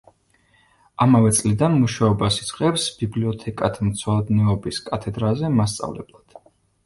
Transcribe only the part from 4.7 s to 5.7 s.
კათედრაზე